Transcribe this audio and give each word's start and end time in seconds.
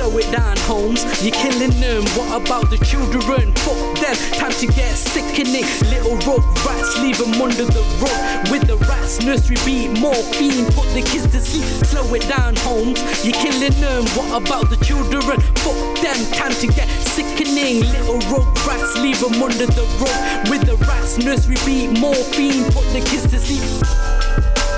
Slow 0.00 0.16
it 0.16 0.32
down, 0.32 0.56
Holmes. 0.64 1.04
You're 1.22 1.36
killing 1.36 1.76
them. 1.76 2.00
What 2.16 2.32
about 2.40 2.70
the 2.70 2.78
children? 2.88 3.52
Fuck 3.60 4.00
them. 4.00 4.16
Time 4.32 4.50
to 4.52 4.66
get 4.66 4.96
sickening. 4.96 5.68
Little 5.92 6.16
road 6.24 6.40
rats, 6.64 6.96
leave 7.04 7.18
them 7.18 7.36
under 7.36 7.68
the 7.68 7.84
rug. 8.00 8.48
With 8.48 8.64
the 8.64 8.78
rats, 8.88 9.20
nursery 9.20 9.60
beat, 9.66 10.00
morphine. 10.00 10.64
Put 10.72 10.88
the 10.96 11.04
kids 11.04 11.28
to 11.36 11.40
sleep. 11.44 11.68
Slow 11.84 12.14
it 12.14 12.24
down, 12.32 12.56
Holmes. 12.64 12.96
You're 13.22 13.36
killing 13.36 13.76
them. 13.76 14.08
What 14.16 14.40
about 14.40 14.70
the 14.70 14.80
children? 14.80 15.20
Fuck 15.60 15.76
them. 16.00 16.16
Time 16.32 16.56
to 16.64 16.66
get 16.72 16.88
sickening. 17.12 17.84
Little 17.92 18.24
road 18.32 18.48
rats, 18.64 18.96
leave 18.96 19.20
them 19.20 19.36
under 19.36 19.68
the 19.68 19.84
rug. 20.00 20.48
With 20.48 20.64
the 20.64 20.80
rats, 20.88 21.18
nursery 21.18 21.60
beat, 21.68 22.00
morphine. 22.00 22.64
Put 22.72 22.88
the 22.96 23.04
kids 23.04 23.28
to 23.28 23.36
sleep. 23.36 23.68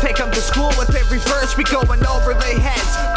Take 0.00 0.16
them 0.16 0.32
to 0.32 0.40
school 0.40 0.72
with 0.80 0.96
every 0.96 1.18
verse, 1.18 1.58
we 1.58 1.64
going 1.64 2.00
over 2.08 2.32
their 2.32 2.58
heads. 2.58 3.09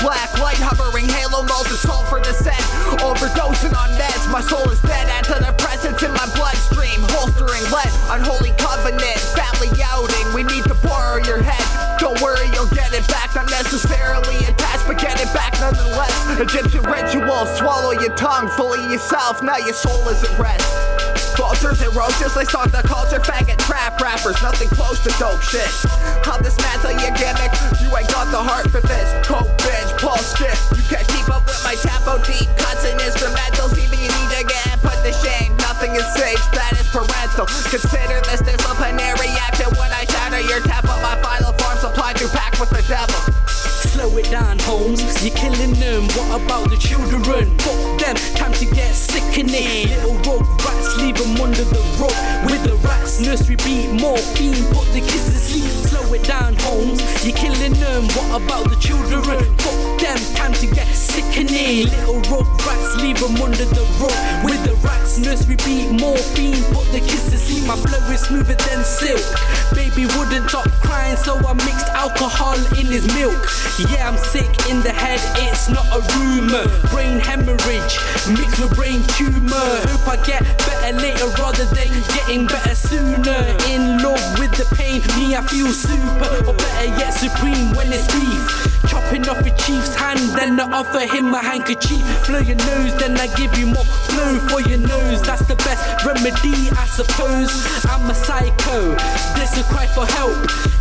My 4.34 4.42
soul 4.42 4.68
is 4.72 4.82
dead. 4.82 5.06
Add 5.14 5.26
to 5.30 5.38
the 5.46 5.54
presence 5.62 6.02
in 6.02 6.10
my 6.10 6.26
bloodstream. 6.34 7.06
Holstering 7.14 7.62
lead, 7.70 7.94
unholy 8.10 8.50
covenant, 8.58 9.22
family 9.38 9.70
outing. 9.86 10.26
We 10.34 10.42
need 10.42 10.66
to 10.66 10.74
borrow 10.82 11.22
your 11.22 11.38
head. 11.46 11.62
Don't 12.02 12.18
worry, 12.18 12.50
you'll 12.50 12.74
get 12.74 12.90
it 12.98 13.06
back. 13.08 13.38
Not 13.38 13.46
necessarily 13.54 14.42
attached, 14.50 14.90
but 14.90 14.98
get 14.98 15.22
it 15.22 15.30
back 15.38 15.54
nonetheless. 15.62 16.18
Egyptian 16.42 16.82
ritual, 16.82 17.46
swallow 17.62 17.94
your 17.94 18.18
tongue, 18.18 18.50
fully 18.58 18.82
yourself. 18.90 19.44
Now 19.44 19.62
your 19.62 19.78
soul 19.78 20.02
is 20.10 20.26
at 20.26 20.34
rest. 20.42 20.66
Vultures 21.38 21.82
and 21.82 21.94
roaches, 21.94 22.34
they 22.34 22.46
start 22.46 22.72
the 22.72 22.82
culture, 22.82 23.22
faggot 23.22 23.58
trap 23.70 24.02
rappers, 24.02 24.42
nothing 24.42 24.70
close 24.70 24.98
to 25.06 25.14
dope 25.22 25.42
shit. 25.42 25.70
I'll 26.26 26.42
dismantle 26.42 26.98
your 26.98 27.14
gimmick, 27.14 27.54
you 27.82 27.93
parental. 37.34 37.46
Consider 37.70 38.22
this 38.22 38.42
disciplinary 38.42 39.30
action 39.42 39.70
when 39.78 39.92
I 39.92 40.06
shatter 40.06 40.42
your 40.42 40.62
tempo. 40.62 40.94
My 41.02 41.20
final 41.22 41.54
form 41.54 41.78
supply 41.78 42.14
to 42.14 42.28
pack 42.30 42.60
with 42.60 42.70
the 42.70 42.84
devil. 42.88 43.16
Slow 43.48 44.18
it 44.18 44.30
down, 44.32 44.60
Holmes. 44.60 45.02
You're 45.24 45.36
killing 45.36 45.74
them. 45.74 46.04
What 46.18 46.42
about 46.42 46.70
the 46.70 46.78
children? 46.78 47.58
Fuck 47.60 48.00
them. 48.00 48.16
Time 48.36 48.54
to 48.54 48.66
get 48.66 48.94
sickening. 48.94 49.90
Little 49.90 50.18
rogue 50.26 50.48
rats, 50.66 50.98
leave 50.98 51.18
them 51.18 51.40
under 51.42 51.64
the 51.64 51.82
rug. 52.00 52.50
With 52.50 52.64
the 52.64 52.76
rats, 52.88 53.20
nursery 53.20 53.56
beat, 53.58 53.92
morphine. 54.02 54.64
Put 54.74 54.88
the 54.94 55.02
kids 55.02 55.26
to 55.26 55.38
sleep. 55.38 55.70
Slow 55.90 56.14
it 56.14 56.24
down, 56.24 56.56
Holmes. 56.60 57.02
You're 57.26 57.38
killing 57.38 57.74
them. 57.74 58.04
What 58.18 58.42
about 58.42 58.70
the 58.70 58.78
children? 58.78 59.22
Fuck 59.58 60.00
them. 60.00 60.33
Sickening. 61.34 61.86
Little 61.86 62.22
rogue 62.30 62.62
rats, 62.62 62.96
leave 62.98 63.20
them 63.20 63.42
under 63.42 63.66
the 63.66 63.82
rug. 64.00 64.46
With 64.46 64.64
the 64.64 64.76
rats, 64.86 65.18
nursery 65.18 65.56
beat, 65.66 65.90
morphine. 66.00 66.62
Put 66.74 66.86
the 66.92 67.00
kids 67.00 67.26
to. 67.32 67.44
My 67.66 67.76
flow 67.78 67.98
is 68.12 68.22
smoother 68.22 68.54
than 68.54 68.84
silk. 68.84 69.24
Baby 69.74 70.06
wouldn't 70.18 70.50
stop 70.50 70.70
crying, 70.84 71.16
so 71.18 71.34
I 71.38 71.54
mixed 71.54 71.88
alcohol 71.90 72.58
in 72.78 72.86
his 72.86 73.08
milk. 73.16 73.40
Yeah, 73.80 74.10
I'm 74.10 74.18
sick 74.18 74.52
in 74.70 74.84
the 74.84 74.92
head, 74.92 75.20
it's 75.48 75.70
not 75.70 75.88
a 75.90 76.02
rumor. 76.20 76.68
Brain 76.92 77.20
hemorrhage, 77.20 77.96
mixed 78.30 78.60
with 78.60 78.76
brain 78.76 79.02
tumor. 79.16 79.72
Hope 79.90 80.08
I 80.08 80.18
get 80.26 80.44
better 80.60 80.98
later 80.98 81.28
rather 81.40 81.66
than 81.74 81.90
getting 82.14 82.46
better 82.48 82.76
sooner. 82.76 83.42
In 83.72 84.03
the 84.64 84.76
pain, 84.76 85.02
me, 85.18 85.36
I 85.36 85.42
feel 85.42 85.68
super. 85.68 86.30
Or 86.48 86.54
better 86.54 86.90
yet, 87.00 87.12
supreme 87.12 87.74
when 87.76 87.92
it's 87.92 88.08
beef. 88.14 88.74
Chopping 88.88 89.28
off 89.28 89.40
a 89.40 89.52
chief's 89.58 89.96
hand, 89.96 90.20
then 90.38 90.60
I 90.60 90.72
offer 90.72 91.00
him 91.00 91.34
a 91.34 91.40
handkerchief. 91.40 92.04
Blow 92.28 92.40
your 92.40 92.58
nose, 92.58 92.96
then 92.98 93.18
I 93.18 93.28
give 93.36 93.58
you 93.58 93.68
more 93.68 93.86
blow 94.10 94.40
for 94.50 94.62
your 94.62 94.80
nose. 94.80 95.22
That's 95.22 95.46
the 95.48 95.56
best 95.56 96.06
remedy, 96.06 96.70
I 96.78 96.86
suppose. 96.86 97.52
I'm 97.86 98.10
a 98.10 98.14
psycho, 98.14 98.96
this 99.36 99.58
a 99.58 99.64
cry 99.72 99.88
for 99.88 100.06
help. 100.06 100.36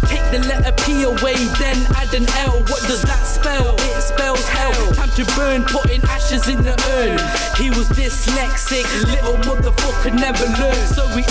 Take 0.07 0.25
the 0.31 0.41
letter 0.45 0.73
P 0.85 1.05
away, 1.05 1.39
then 1.59 1.79
add 1.97 2.13
an 2.13 2.27
L. 2.45 2.61
What 2.69 2.83
does 2.91 3.03
that 3.03 3.23
spell? 3.25 3.77
It 3.79 4.03
spells 4.03 4.47
hell. 4.49 4.93
Time 4.93 5.11
to 5.17 5.25
burn, 5.37 5.65
putting 5.65 6.03
ashes 6.05 6.49
in 6.49 6.63
the 6.63 6.75
urn. 6.99 7.17
He 7.57 7.71
was 7.71 7.89
dyslexic, 7.91 8.85
little 9.09 9.39
motherfucker 9.47 10.13
never 10.13 10.45
learned. 10.61 10.89
So 10.93 11.07
we 11.17 11.22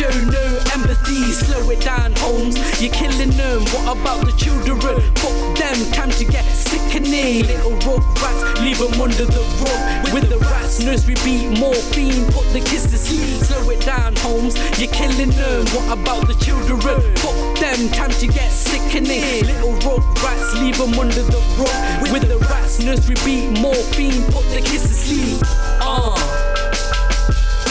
show 0.00 0.24
no 0.32 0.44
empathy. 0.72 1.20
Slow 1.32 1.68
it 1.70 1.80
down, 1.80 2.12
Holmes. 2.16 2.56
You're 2.80 2.92
killing 2.92 3.30
them. 3.36 3.60
What 3.72 3.96
about 3.98 4.24
the 4.24 4.32
children? 4.32 5.00
Fuck 5.20 5.58
them. 5.60 5.76
Time 5.92 6.10
to 6.12 6.24
get 6.24 6.44
sickening. 6.44 7.46
Little 7.46 7.76
rogue 7.84 8.08
rats, 8.22 8.60
leave 8.60 8.78
them 8.78 9.00
under 9.00 9.26
the 9.26 9.44
rug. 9.60 10.14
With 10.14 10.30
the 10.30 10.38
rats, 10.38 10.80
nursery 10.80 11.16
beat, 11.24 11.58
morphine. 11.58 12.24
Put 12.32 12.48
the 12.56 12.60
kids 12.60 12.88
to 12.90 12.96
sleep. 12.96 13.44
Slow 13.44 13.68
it 13.70 13.80
down, 13.84 14.16
Holmes. 14.16 14.56
You're 14.80 14.92
killing 14.92 15.32
them. 15.36 15.66
What 15.76 15.98
about 15.98 16.26
the 16.28 16.36
children? 16.40 16.80
Fuck 17.16 17.58
them. 17.60 17.88
Time 17.90 18.12
to 18.22 18.26
get 18.26 18.50
sickening. 18.50 19.44
Little 19.44 19.74
rogue 19.84 20.06
rats, 20.24 20.54
leave 20.56 20.78
them 20.78 20.98
under 20.98 21.22
the 21.22 21.40
rug. 21.60 22.12
With 22.12 22.26
the 22.28 22.38
rats, 22.48 22.80
nursery 22.80 23.16
beat, 23.24 23.60
morphine. 23.60 24.24
Put 24.32 24.48
the 24.56 24.62
kids 24.64 24.88
to 24.88 24.94
sleep. 25.04 25.42
Uh. 25.80 26.16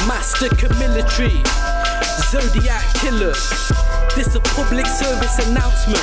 Master 0.09 0.49
Kamilitary, 0.49 1.37
Zodiak 2.29 2.83
Killah. 3.01 3.33
This 4.15 4.35
a 4.35 4.39
public 4.53 4.85
service 4.85 5.39
announcement. 5.47 5.97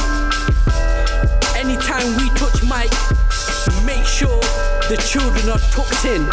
Anytime 1.54 2.16
we 2.16 2.28
touch 2.34 2.64
mic, 2.66 2.91
make 3.87 4.04
sure 4.04 4.41
the 4.91 4.98
children 5.06 5.48
are 5.48 5.62
tucked 5.70 6.04
in. 6.04 6.26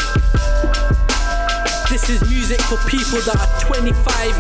This 1.92 2.10
is 2.10 2.28
music 2.28 2.60
for 2.62 2.78
people 2.90 3.22
that 3.22 3.38
are 3.38 3.60
25 3.62 3.94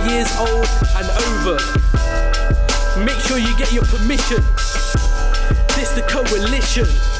years 0.10 0.36
old 0.42 0.66
and 0.98 1.08
over. 1.30 1.62
Make 3.06 3.22
sure 3.22 3.38
you 3.38 3.56
get 3.56 3.72
your 3.72 3.86
permission. 3.86 4.42
This 5.78 5.94
the 5.94 6.02
coalition. 6.10 7.13